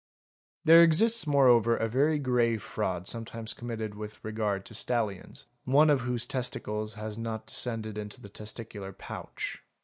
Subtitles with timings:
[0.65, 6.01] There exists moreover a very grave fraud sometimes committed with regard to stallions, one of
[6.01, 9.61] whose testicles has not descended into the testicular pouch.